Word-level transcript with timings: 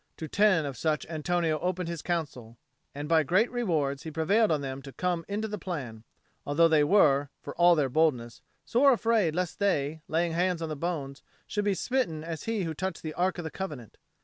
To 0.17 0.27
ten 0.27 0.65
of 0.65 0.77
such 0.77 1.05
Antonio 1.11 1.59
opened 1.59 1.87
his 1.87 2.01
counsel; 2.01 2.57
and 2.95 3.07
by 3.07 3.21
great 3.21 3.51
rewards 3.51 4.01
he 4.01 4.09
prevailed 4.09 4.51
on 4.51 4.61
them 4.61 4.81
to 4.81 4.91
come 4.91 5.23
into 5.27 5.47
the 5.47 5.59
plan, 5.59 6.05
although 6.43 6.67
they 6.67 6.83
were, 6.83 7.29
for 7.39 7.55
all 7.55 7.75
their 7.75 7.87
boldness, 7.87 8.39
very 8.41 8.61
sore 8.65 8.93
afraid 8.93 9.35
lest 9.35 9.59
they, 9.59 10.01
laying 10.07 10.31
hands 10.31 10.59
on 10.63 10.69
the 10.69 10.75
bones, 10.75 11.21
should 11.45 11.65
be 11.65 11.75
smitten 11.75 12.23
as 12.23 12.39
was 12.39 12.43
he 12.45 12.63
who 12.63 12.73
touched 12.73 13.03
the 13.03 13.13
Ark 13.13 13.37
of 13.37 13.43
the 13.43 13.51
Covenant. 13.51 13.99